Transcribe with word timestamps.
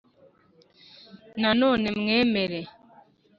Nanone 1.41 1.87
mwemere 1.99 2.61